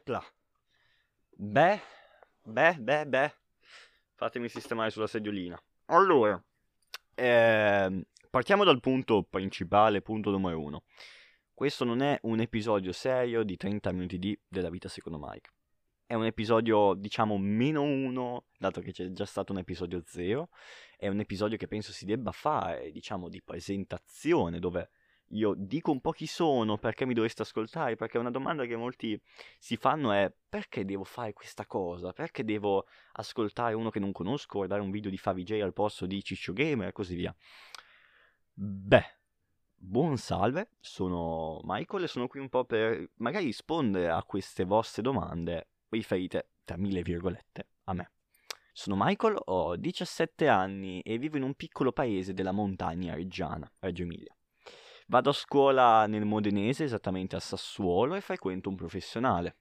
Epla. 0.00 0.24
Beh, 1.36 1.80
beh, 2.42 2.76
beh, 2.80 3.06
beh. 3.06 3.34
Fatemi 4.14 4.48
sistemare 4.48 4.88
sulla 4.88 5.06
sediolina. 5.06 5.62
Allora, 5.86 6.42
ehm, 7.14 8.02
partiamo 8.30 8.64
dal 8.64 8.80
punto 8.80 9.22
principale, 9.24 10.00
punto 10.00 10.30
numero 10.30 10.58
uno. 10.58 10.84
Questo 11.52 11.84
non 11.84 12.00
è 12.00 12.18
un 12.22 12.40
episodio 12.40 12.92
serio 12.92 13.42
di 13.42 13.58
30 13.58 13.92
minuti 13.92 14.18
di 14.18 14.38
della 14.48 14.70
vita 14.70 14.88
secondo 14.88 15.18
Mike. 15.20 15.50
È 16.06 16.14
un 16.14 16.24
episodio, 16.24 16.94
diciamo, 16.94 17.36
meno 17.36 17.82
uno, 17.82 18.46
dato 18.58 18.80
che 18.80 18.92
c'è 18.92 19.12
già 19.12 19.26
stato 19.26 19.52
un 19.52 19.58
episodio 19.58 20.02
zero. 20.06 20.48
È 20.96 21.08
un 21.08 21.20
episodio 21.20 21.58
che 21.58 21.68
penso 21.68 21.92
si 21.92 22.06
debba 22.06 22.32
fare, 22.32 22.90
diciamo, 22.90 23.28
di 23.28 23.42
presentazione, 23.42 24.60
dove 24.60 24.90
io 25.32 25.54
dico 25.56 25.90
un 25.90 26.00
po' 26.00 26.12
chi 26.12 26.26
sono, 26.26 26.78
perché 26.78 27.06
mi 27.06 27.14
dovreste 27.14 27.42
ascoltare, 27.42 27.96
perché 27.96 28.18
una 28.18 28.30
domanda 28.30 28.64
che 28.64 28.76
molti 28.76 29.20
si 29.58 29.76
fanno 29.76 30.12
è 30.12 30.32
perché 30.48 30.84
devo 30.84 31.04
fare 31.04 31.32
questa 31.32 31.66
cosa? 31.66 32.12
Perché 32.12 32.44
devo 32.44 32.86
ascoltare 33.12 33.74
uno 33.74 33.90
che 33.90 34.00
non 34.00 34.12
conosco, 34.12 34.58
guardare 34.58 34.80
un 34.80 34.90
video 34.90 35.10
di 35.10 35.18
Favij 35.18 35.60
al 35.60 35.72
posto 35.72 36.06
di 36.06 36.22
Ciccio 36.22 36.52
Gamer 36.52 36.88
e 36.88 36.92
così 36.92 37.14
via? 37.14 37.34
Beh, 38.52 39.18
buon 39.74 40.16
salve, 40.16 40.70
sono 40.80 41.60
Michael 41.62 42.04
e 42.04 42.08
sono 42.08 42.26
qui 42.26 42.40
un 42.40 42.48
po' 42.48 42.64
per 42.64 43.10
magari 43.16 43.44
rispondere 43.44 44.10
a 44.10 44.22
queste 44.24 44.64
vostre 44.64 45.02
domande 45.02 45.68
riferite, 45.90 46.50
tra 46.64 46.76
mille 46.76 47.02
virgolette, 47.02 47.68
a 47.84 47.94
me. 47.94 48.12
Sono 48.72 48.96
Michael, 48.98 49.38
ho 49.44 49.76
17 49.76 50.48
anni 50.48 51.00
e 51.02 51.18
vivo 51.18 51.36
in 51.36 51.42
un 51.42 51.54
piccolo 51.54 51.92
paese 51.92 52.32
della 52.32 52.52
montagna 52.52 53.14
reggiana, 53.14 53.70
Reggio 53.78 54.02
Emilia. 54.02 54.34
Vado 55.10 55.30
a 55.30 55.32
scuola 55.32 56.06
nel 56.06 56.24
modenese, 56.24 56.84
esattamente 56.84 57.34
a 57.34 57.40
Sassuolo, 57.40 58.14
e 58.14 58.20
frequento 58.20 58.68
un 58.68 58.76
professionale. 58.76 59.56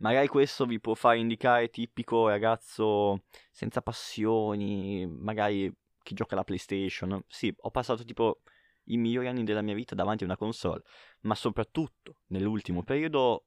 Magari 0.00 0.26
questo 0.28 0.66
vi 0.66 0.78
può 0.78 0.92
fare 0.92 1.16
indicare 1.16 1.70
tipico 1.70 2.28
ragazzo 2.28 3.22
senza 3.50 3.80
passioni, 3.80 5.06
magari 5.06 5.74
chi 6.02 6.12
gioca 6.12 6.34
alla 6.34 6.44
PlayStation. 6.44 7.24
Sì, 7.28 7.50
ho 7.60 7.70
passato 7.70 8.04
tipo 8.04 8.42
i 8.88 8.98
migliori 8.98 9.26
anni 9.26 9.42
della 9.42 9.62
mia 9.62 9.74
vita 9.74 9.94
davanti 9.94 10.24
a 10.24 10.26
una 10.26 10.36
console, 10.36 10.82
ma 11.20 11.34
soprattutto 11.34 12.16
nell'ultimo 12.26 12.82
periodo, 12.82 13.46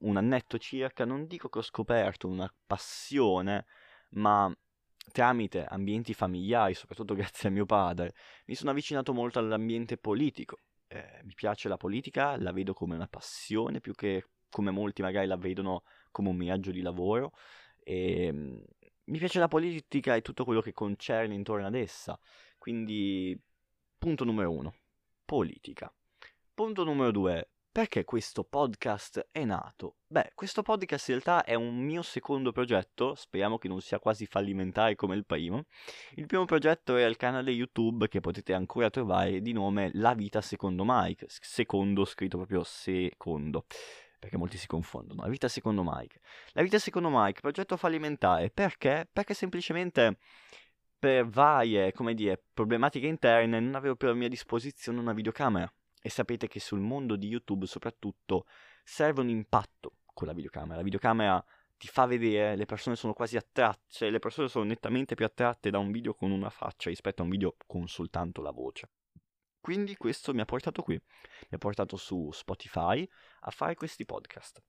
un 0.00 0.18
annetto 0.18 0.58
circa, 0.58 1.06
non 1.06 1.26
dico 1.28 1.48
che 1.48 1.60
ho 1.60 1.62
scoperto 1.62 2.28
una 2.28 2.52
passione, 2.66 3.64
ma 4.10 4.54
tramite 5.10 5.64
ambienti 5.64 6.14
familiari, 6.14 6.74
soprattutto 6.74 7.14
grazie 7.14 7.48
a 7.48 7.52
mio 7.52 7.66
padre, 7.66 8.14
mi 8.46 8.54
sono 8.54 8.70
avvicinato 8.70 9.12
molto 9.12 9.38
all'ambiente 9.38 9.96
politico. 9.96 10.58
Eh, 10.88 11.20
mi 11.24 11.34
piace 11.34 11.68
la 11.68 11.76
politica, 11.76 12.36
la 12.36 12.52
vedo 12.52 12.72
come 12.72 12.94
una 12.94 13.06
passione 13.06 13.80
più 13.80 13.94
che 13.94 14.24
come 14.50 14.72
molti 14.72 15.02
magari 15.02 15.26
la 15.26 15.36
vedono 15.36 15.84
come 16.10 16.28
un 16.28 16.36
miraggio 16.36 16.72
di 16.72 16.82
lavoro. 16.82 17.32
E, 17.82 18.24
ehm, 18.24 18.64
mi 19.04 19.18
piace 19.18 19.38
la 19.38 19.48
politica 19.48 20.14
e 20.14 20.22
tutto 20.22 20.44
quello 20.44 20.60
che 20.60 20.72
concerne 20.72 21.34
intorno 21.34 21.66
ad 21.66 21.74
essa. 21.74 22.18
Quindi, 22.58 23.38
punto 23.98 24.24
numero 24.24 24.52
uno, 24.52 24.74
politica. 25.24 25.92
Punto 26.54 26.84
numero 26.84 27.10
due, 27.10 27.48
perché 27.72 28.04
questo 28.04 28.42
podcast 28.42 29.28
è 29.30 29.44
nato? 29.44 29.98
Beh, 30.08 30.32
questo 30.34 30.62
podcast 30.62 31.08
in 31.08 31.20
realtà 31.20 31.44
è 31.44 31.54
un 31.54 31.76
mio 31.76 32.02
secondo 32.02 32.50
progetto, 32.50 33.14
speriamo 33.14 33.58
che 33.58 33.68
non 33.68 33.80
sia 33.80 34.00
quasi 34.00 34.26
fallimentare 34.26 34.96
come 34.96 35.14
il 35.14 35.24
primo. 35.24 35.64
Il 36.14 36.26
primo 36.26 36.44
progetto 36.46 36.96
è 36.96 37.04
il 37.04 37.16
canale 37.16 37.52
YouTube 37.52 38.08
che 38.08 38.20
potete 38.20 38.54
ancora 38.54 38.90
trovare 38.90 39.40
di 39.40 39.52
nome 39.52 39.90
La 39.94 40.14
vita 40.14 40.40
secondo 40.40 40.82
Mike, 40.84 41.26
secondo 41.28 42.04
scritto 42.04 42.38
proprio 42.38 42.64
secondo 42.64 43.66
perché 44.18 44.36
molti 44.36 44.58
si 44.58 44.66
confondono. 44.66 45.22
La 45.22 45.28
vita 45.28 45.48
secondo 45.48 45.82
Mike. 45.82 46.20
La 46.52 46.62
vita 46.62 46.78
secondo 46.78 47.08
Mike, 47.10 47.40
progetto 47.40 47.76
fallimentare, 47.78 48.50
perché? 48.50 49.08
Perché 49.10 49.32
semplicemente 49.32 50.18
per 50.98 51.26
varie, 51.26 51.92
come 51.92 52.12
dire, 52.14 52.42
problematiche 52.52 53.06
interne 53.06 53.60
non 53.60 53.74
avevo 53.74 53.96
più 53.96 54.08
a 54.08 54.14
mia 54.14 54.28
disposizione 54.28 54.98
una 54.98 55.14
videocamera 55.14 55.72
e 56.00 56.08
sapete 56.08 56.48
che 56.48 56.60
sul 56.60 56.80
mondo 56.80 57.16
di 57.16 57.28
YouTube 57.28 57.66
soprattutto 57.66 58.46
serve 58.82 59.20
un 59.20 59.28
impatto 59.28 59.96
con 60.12 60.26
la 60.26 60.32
videocamera. 60.32 60.76
La 60.76 60.82
videocamera 60.82 61.44
ti 61.76 61.88
fa 61.88 62.04
vedere, 62.06 62.56
le 62.56 62.66
persone 62.66 62.96
sono 62.96 63.14
quasi 63.14 63.36
attratte, 63.36 63.86
cioè 63.88 64.10
le 64.10 64.18
persone 64.18 64.48
sono 64.48 64.64
nettamente 64.64 65.14
più 65.14 65.24
attratte 65.24 65.70
da 65.70 65.78
un 65.78 65.90
video 65.90 66.14
con 66.14 66.30
una 66.30 66.50
faccia 66.50 66.90
rispetto 66.90 67.22
a 67.22 67.24
un 67.24 67.30
video 67.30 67.56
con 67.66 67.88
soltanto 67.88 68.42
la 68.42 68.50
voce. 68.50 68.90
Quindi 69.60 69.96
questo 69.96 70.32
mi 70.32 70.40
ha 70.40 70.44
portato 70.46 70.82
qui, 70.82 70.94
mi 70.94 71.48
ha 71.50 71.58
portato 71.58 71.96
su 71.96 72.30
Spotify 72.32 73.06
a 73.40 73.50
fare 73.50 73.74
questi 73.74 74.04
podcast. 74.04 74.62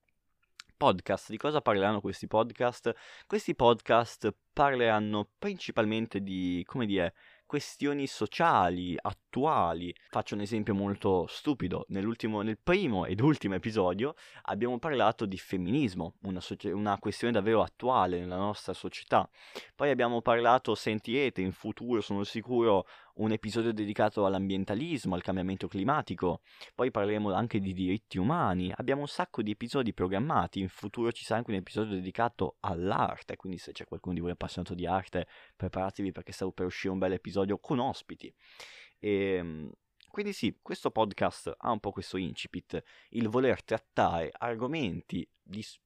Podcast, 0.76 1.30
di 1.30 1.36
cosa 1.36 1.60
parleranno 1.60 2.00
questi 2.00 2.26
podcast? 2.26 2.92
Questi 3.26 3.54
podcast 3.54 4.34
parleranno 4.52 5.30
principalmente 5.38 6.20
di, 6.22 6.62
come 6.66 6.86
dire, 6.86 7.14
questioni 7.52 8.06
sociali, 8.06 8.96
attuali. 8.98 9.94
Faccio 10.08 10.34
un 10.34 10.40
esempio 10.40 10.72
molto 10.74 11.26
stupido. 11.28 11.84
nel 11.88 12.56
primo 12.56 13.04
ed 13.04 13.20
ultimo 13.20 13.54
episodio 13.54 14.14
abbiamo 14.44 14.78
parlato 14.78 15.26
di 15.26 15.36
femminismo, 15.36 16.14
una, 16.22 16.40
socia- 16.40 16.74
una, 16.74 16.96
questione 16.98 17.30
davvero 17.30 17.60
attuale 17.60 18.20
nella 18.20 18.38
nostra 18.38 18.72
società. 18.72 19.28
Poi 19.76 19.90
abbiamo 19.90 20.22
parlato, 20.22 20.74
sentirete 20.74 21.42
in 21.42 21.52
futuro, 21.52 22.00
sono 22.00 22.24
sicuro, 22.24 22.86
un 23.14 23.32
episodio 23.32 23.72
dedicato 23.72 24.24
all'ambientalismo, 24.24 25.14
al 25.14 25.22
cambiamento 25.22 25.68
climatico, 25.68 26.40
poi 26.74 26.90
parleremo 26.90 27.32
anche 27.32 27.60
di 27.60 27.72
diritti 27.72 28.18
umani, 28.18 28.72
abbiamo 28.74 29.02
un 29.02 29.08
sacco 29.08 29.42
di 29.42 29.50
episodi 29.50 29.92
programmati, 29.92 30.60
in 30.60 30.68
futuro 30.68 31.12
ci 31.12 31.24
sarà 31.24 31.38
anche 31.40 31.50
un 31.50 31.58
episodio 31.58 31.94
dedicato 31.94 32.56
all'arte, 32.60 33.36
quindi 33.36 33.58
se 33.58 33.72
c'è 33.72 33.84
qualcuno 33.84 34.14
di 34.14 34.20
voi 34.20 34.30
appassionato 34.30 34.74
di 34.74 34.86
arte, 34.86 35.26
preparatevi 35.56 36.12
perché 36.12 36.32
sta 36.32 36.50
per 36.50 36.66
uscire 36.66 36.92
un 36.92 36.98
bel 36.98 37.12
episodio 37.12 37.58
con 37.58 37.78
ospiti. 37.78 38.32
E, 38.98 39.10
ehm, 39.10 39.70
quindi 40.08 40.32
sì, 40.32 40.58
questo 40.60 40.90
podcast 40.90 41.54
ha 41.56 41.70
un 41.70 41.80
po' 41.80 41.90
questo 41.90 42.18
incipit, 42.18 42.82
il 43.10 43.28
voler 43.28 43.64
trattare 43.64 44.30
argomenti 44.30 45.26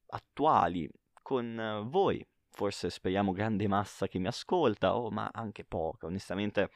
attuali 0.09 0.88
con 1.22 1.86
voi, 1.88 2.26
forse 2.50 2.91
speriamo 2.91 3.32
grande 3.32 3.69
massa 3.69 4.09
che 4.09 4.19
mi 4.19 4.26
ascolta, 4.26 4.97
oh, 4.97 5.10
ma 5.10 5.31
anche 5.32 5.65
poca, 5.65 6.06
onestamente 6.06 6.70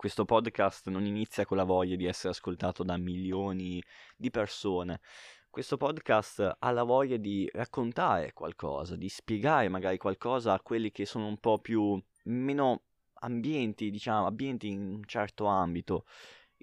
questo 0.00 0.24
podcast 0.24 0.88
non 0.88 1.04
inizia 1.04 1.44
con 1.44 1.58
la 1.58 1.64
voglia 1.64 1.94
di 1.94 2.06
essere 2.06 2.30
ascoltato 2.30 2.82
da 2.82 2.96
milioni 2.96 3.82
di 4.16 4.30
persone. 4.30 5.02
Questo 5.50 5.76
podcast 5.76 6.56
ha 6.58 6.70
la 6.70 6.84
voglia 6.84 7.18
di 7.18 7.46
raccontare 7.52 8.32
qualcosa, 8.32 8.96
di 8.96 9.10
spiegare 9.10 9.68
magari 9.68 9.98
qualcosa 9.98 10.54
a 10.54 10.60
quelli 10.62 10.90
che 10.90 11.04
sono 11.04 11.26
un 11.26 11.36
po' 11.36 11.58
più 11.58 12.02
meno 12.24 12.84
ambienti, 13.16 13.90
diciamo, 13.90 14.24
ambienti 14.24 14.68
in 14.68 14.80
un 14.80 15.04
certo 15.04 15.44
ambito. 15.44 16.06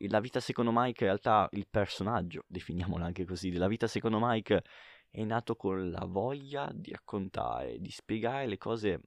La 0.08 0.20
vita 0.20 0.40
secondo 0.40 0.72
Mike, 0.74 1.04
in 1.04 1.10
realtà 1.12 1.48
il 1.52 1.68
personaggio, 1.70 2.44
definiamola 2.48 3.06
anche 3.06 3.24
così, 3.24 3.52
della 3.52 3.68
vita 3.68 3.86
secondo 3.86 4.18
Mike 4.20 4.64
è 5.12 5.24
nato 5.24 5.56
con 5.56 5.92
la 5.92 6.06
voglia 6.08 6.72
di 6.74 6.90
raccontare, 6.90 7.78
di 7.78 7.92
spiegare 7.92 8.48
le 8.48 8.58
cose 8.58 9.00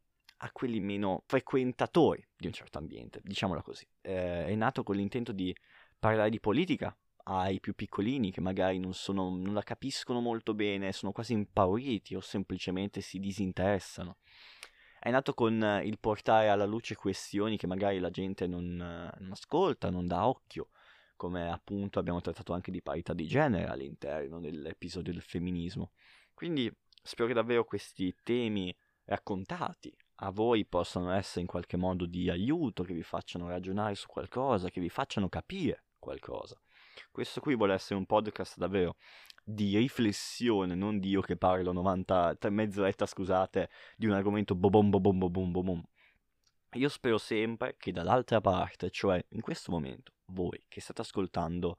a 0.43 0.51
quelli 0.53 0.81
meno 0.81 1.23
frequentatori 1.27 2.27
di 2.37 2.47
un 2.47 2.53
certo 2.53 2.79
ambiente, 2.79 3.21
diciamola 3.23 3.63
così. 3.63 3.87
Eh, 4.01 4.47
è 4.47 4.55
nato 4.55 4.83
con 4.83 4.97
l'intento 4.97 5.33
di 5.33 5.55
parlare 5.99 6.31
di 6.31 6.41
politica 6.41 6.97
ai 7.25 7.61
più 7.61 7.75
piccolini 7.75 8.31
che 8.31 8.41
magari 8.41 8.79
non, 8.79 8.95
sono, 8.95 9.29
non 9.37 9.53
la 9.53 9.63
capiscono 9.63 10.21
molto 10.21 10.55
bene, 10.55 10.93
sono 10.93 11.13
quasi 11.13 11.35
impauriti 11.35 12.15
o 12.15 12.21
semplicemente 12.21 13.03
si 13.03 13.19
disinteressano. 13.19 14.17
È 14.99 15.11
nato 15.11 15.35
con 15.35 15.81
il 15.85 15.99
portare 15.99 16.49
alla 16.49 16.67
luce 16.67 16.95
questioni 16.95 17.57
che 17.57 17.67
magari 17.67 17.99
la 17.99 18.11
gente 18.11 18.47
non, 18.47 18.77
non 18.77 19.31
ascolta, 19.31 19.91
non 19.91 20.07
dà 20.07 20.27
occhio, 20.27 20.71
come 21.17 21.51
appunto 21.51 21.99
abbiamo 21.99 22.21
trattato 22.21 22.55
anche 22.55 22.71
di 22.71 22.83
parità 22.83 23.13
di 23.13 23.27
genere 23.27 23.67
all'interno 23.67 24.41
dell'episodio 24.41 25.13
del 25.13 25.23
femminismo. 25.23 25.93
Quindi 26.33 26.71
spero 27.03 27.29
che 27.29 27.35
davvero 27.35 27.65
questi 27.65 28.15
temi 28.23 28.75
raccontati 29.05 29.95
a 30.23 30.31
voi 30.31 30.67
possano 30.67 31.13
essere 31.13 31.41
in 31.41 31.47
qualche 31.47 31.77
modo 31.77 32.07
di 32.07 32.29
aiuto, 32.29 32.83
che 32.83 32.93
vi 32.93 33.03
facciano 33.03 33.49
ragionare 33.49 33.95
su 33.95 34.07
qualcosa, 34.07 34.69
che 34.69 34.81
vi 34.81 34.89
facciano 34.89 35.29
capire 35.29 35.85
qualcosa. 35.99 36.61
Questo 37.11 37.41
qui 37.41 37.57
vuole 37.57 37.75
essere 37.75 37.99
un 37.99 38.07
podcast 38.07 38.59
davvero 38.59 38.97
di 39.43 39.77
riflessione, 39.79 40.75
non 40.75 40.99
di 40.99 41.09
io 41.09 41.23
che 41.23 41.37
parlo 41.37 41.73
90, 41.73 42.37
mezz'oretta, 42.51 43.07
scusate, 43.07 43.71
di 43.97 44.07
un 44.07 44.13
argomento 44.13 44.55
bobom 44.55 44.91
bobom 44.91 45.19
bobom 45.19 45.51
bobom. 45.53 45.83
Io 46.75 46.89
spero 46.89 47.19
sempre 47.19 47.77
che 47.79 47.91
dall'altra 47.91 48.41
parte, 48.41 48.91
cioè 48.91 49.25
in 49.31 49.41
questo 49.41 49.73
momento, 49.73 50.13
voi 50.27 50.65
che 50.69 50.81
state 50.81 51.01
ascoltando, 51.01 51.79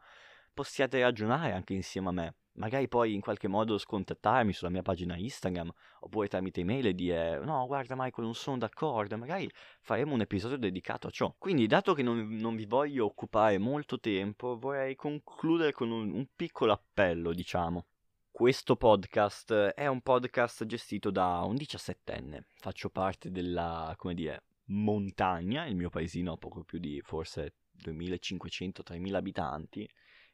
possiate 0.53 1.01
ragionare 1.01 1.53
anche 1.53 1.73
insieme 1.73 2.09
a 2.09 2.11
me. 2.11 2.35
Magari 2.53 2.89
poi 2.89 3.13
in 3.13 3.21
qualche 3.21 3.47
modo 3.47 3.77
scontattarmi 3.77 4.51
sulla 4.51 4.69
mia 4.69 4.81
pagina 4.81 5.15
Instagram 5.15 5.71
oppure 6.01 6.27
tramite 6.27 6.59
email 6.59 6.87
e 6.87 6.93
dire 6.93 7.39
no 7.39 7.65
guarda 7.65 7.95
Michael 7.95 8.25
non 8.25 8.35
sono 8.35 8.57
d'accordo 8.57 9.17
magari 9.17 9.49
faremo 9.79 10.13
un 10.13 10.21
episodio 10.21 10.57
dedicato 10.57 11.07
a 11.07 11.11
ciò. 11.11 11.33
Quindi 11.37 11.65
dato 11.65 11.93
che 11.93 12.03
non, 12.03 12.35
non 12.35 12.55
vi 12.57 12.65
voglio 12.65 13.05
occupare 13.05 13.57
molto 13.57 13.99
tempo 13.99 14.57
vorrei 14.59 14.95
concludere 14.95 15.71
con 15.71 15.91
un, 15.91 16.11
un 16.11 16.27
piccolo 16.35 16.73
appello 16.73 17.33
diciamo. 17.33 17.85
Questo 18.29 18.75
podcast 18.75 19.53
è 19.53 19.87
un 19.87 20.01
podcast 20.01 20.65
gestito 20.65 21.11
da 21.11 21.41
un 21.45 21.55
diciassettenne. 21.55 22.47
Faccio 22.55 22.89
parte 22.89 23.29
della, 23.29 23.93
come 23.97 24.13
dire, 24.13 24.43
montagna, 24.67 25.65
il 25.65 25.75
mio 25.75 25.89
paesino 25.89 26.33
ha 26.33 26.37
poco 26.37 26.63
più 26.63 26.79
di 26.79 27.01
forse 27.01 27.53
2500-3000 27.83 29.13
abitanti 29.13 29.89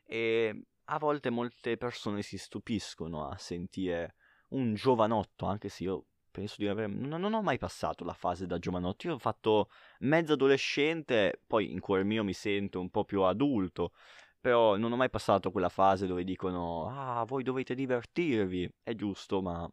e 0.08 0.64
a 0.86 0.98
volte 0.98 1.30
molte 1.30 1.78
persone 1.78 2.22
si 2.22 2.38
stupiscono 2.38 3.28
a 3.28 3.38
sentire 3.38 4.16
un 4.50 4.74
giovanotto, 4.74 5.46
anche 5.46 5.68
se 5.70 5.84
io 5.84 6.06
penso 6.32 6.56
di 6.58 6.68
aver... 6.68 6.88
Non, 6.88 7.20
non 7.20 7.34
ho 7.34 7.42
mai 7.42 7.58
passato 7.58 8.06
la 8.06 8.14
fase 8.14 8.48
da 8.48 8.58
giovanotto, 8.58 9.08
io 9.08 9.16
ho 9.16 9.20
fatto 9.20 9.70
mezzo 10.00 10.34
adolescente, 10.34 11.42
poi 11.46 11.72
in 11.72 11.82
cuore 11.82 12.04
mio 12.04 12.24
mi 12.24 12.34
sento 12.34 12.80
un 12.80 12.90
po' 12.90 13.04
più 13.04 13.24
adulto, 13.24 13.92
però 14.40 14.78
non 14.78 14.94
ho 14.94 14.96
mai 14.96 15.10
passato 15.10 15.52
quella 15.52 15.70
fase 15.70 16.08
dove 16.08 16.24
dicono 16.24 16.88
ah, 16.88 17.26
voi 17.26 17.44
dovete 17.44 17.76
divertirvi, 17.76 18.72
è 18.82 18.96
giusto, 18.96 19.42
ma 19.42 19.70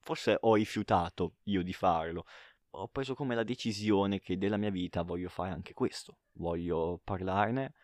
forse 0.00 0.38
ho 0.40 0.54
rifiutato 0.54 1.34
io 1.44 1.62
di 1.62 1.74
farlo. 1.74 2.24
Ho 2.72 2.88
preso 2.88 3.14
come 3.14 3.34
la 3.34 3.42
decisione 3.42 4.18
che 4.18 4.38
della 4.38 4.56
mia 4.56 4.70
vita 4.70 5.02
voglio 5.02 5.28
fare 5.28 5.50
anche 5.50 5.74
questo, 5.74 6.18
voglio 6.32 7.00
parlarne, 7.04 7.74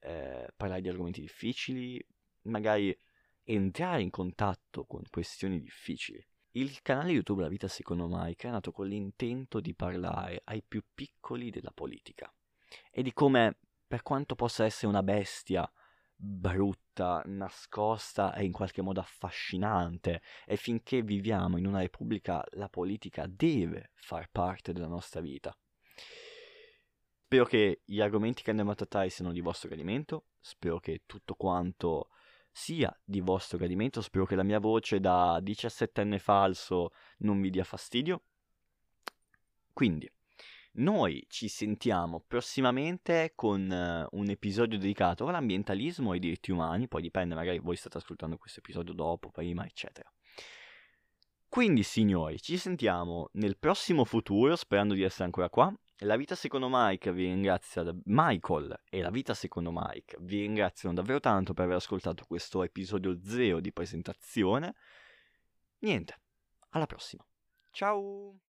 eh, 0.00 0.48
parlare 0.56 0.80
di 0.80 0.88
argomenti 0.88 1.20
difficili, 1.20 2.04
magari 2.42 2.96
entrare 3.44 4.02
in 4.02 4.10
contatto 4.10 4.84
con 4.84 5.02
questioni 5.10 5.60
difficili. 5.60 6.24
Il 6.52 6.82
canale 6.82 7.12
YouTube 7.12 7.42
La 7.42 7.48
Vita 7.48 7.68
Secondo 7.68 8.08
Mike 8.10 8.48
è 8.48 8.50
nato 8.50 8.72
con 8.72 8.86
l'intento 8.86 9.60
di 9.60 9.74
parlare 9.74 10.40
ai 10.44 10.62
più 10.62 10.82
piccoli 10.94 11.50
della 11.50 11.72
politica 11.72 12.32
e 12.90 13.02
di 13.02 13.12
come, 13.12 13.58
per 13.86 14.02
quanto 14.02 14.34
possa 14.34 14.64
essere 14.64 14.88
una 14.88 15.02
bestia 15.02 15.70
brutta, 16.20 17.22
nascosta 17.26 18.34
e 18.34 18.44
in 18.44 18.52
qualche 18.52 18.82
modo 18.82 18.98
affascinante, 19.00 20.20
e 20.46 20.56
finché 20.56 21.02
viviamo 21.02 21.58
in 21.58 21.66
una 21.66 21.80
repubblica 21.80 22.44
la 22.52 22.68
politica 22.68 23.26
deve 23.26 23.92
far 23.94 24.28
parte 24.30 24.72
della 24.72 24.88
nostra 24.88 25.20
vita. 25.20 25.56
Spero 27.28 27.44
che 27.44 27.82
gli 27.84 28.00
argomenti 28.00 28.42
che 28.42 28.48
andremo 28.48 28.70
a 28.70 28.74
trattare 28.74 29.10
siano 29.10 29.32
di 29.32 29.42
vostro 29.42 29.68
gradimento, 29.68 30.28
spero 30.40 30.80
che 30.80 31.02
tutto 31.04 31.34
quanto 31.34 32.08
sia 32.50 32.90
di 33.04 33.20
vostro 33.20 33.58
gradimento. 33.58 34.00
Spero 34.00 34.24
che 34.24 34.34
la 34.34 34.42
mia 34.42 34.58
voce 34.58 34.98
da 34.98 35.38
17enne 35.38 36.18
falso 36.20 36.90
non 37.18 37.38
vi 37.42 37.50
dia 37.50 37.64
fastidio. 37.64 38.22
Quindi, 39.74 40.10
noi 40.76 41.22
ci 41.28 41.48
sentiamo 41.48 42.24
prossimamente 42.26 43.32
con 43.34 43.60
uh, 43.60 44.16
un 44.18 44.30
episodio 44.30 44.78
dedicato 44.78 45.26
all'ambientalismo 45.26 46.12
e 46.12 46.14
ai 46.14 46.20
diritti 46.20 46.50
umani, 46.50 46.88
poi 46.88 47.02
dipende, 47.02 47.34
magari 47.34 47.58
voi 47.58 47.76
state 47.76 47.98
ascoltando 47.98 48.38
questo 48.38 48.60
episodio 48.60 48.94
dopo, 48.94 49.28
prima, 49.28 49.66
eccetera. 49.66 50.10
Quindi, 51.46 51.82
signori, 51.82 52.40
ci 52.40 52.56
sentiamo 52.56 53.28
nel 53.32 53.58
prossimo 53.58 54.06
futuro, 54.06 54.56
sperando 54.56 54.94
di 54.94 55.02
essere 55.02 55.24
ancora 55.24 55.50
qua. 55.50 55.78
La 56.02 56.16
vita 56.16 56.36
secondo 56.36 56.68
Mike 56.70 57.12
vi 57.12 57.24
ringrazia, 57.24 57.84
Michael 58.04 58.82
e 58.88 59.00
la 59.00 59.10
vita 59.10 59.34
secondo 59.34 59.72
Mike 59.72 60.16
vi 60.20 60.42
ringraziano 60.42 60.94
davvero 60.94 61.18
tanto 61.18 61.54
per 61.54 61.64
aver 61.64 61.76
ascoltato 61.76 62.24
questo 62.24 62.62
episodio 62.62 63.18
zero 63.20 63.58
di 63.58 63.72
presentazione. 63.72 64.76
Niente, 65.78 66.20
alla 66.70 66.86
prossima. 66.86 67.26
Ciao! 67.72 68.38